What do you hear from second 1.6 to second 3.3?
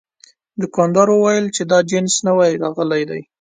دا جنس نوي راغلي دي.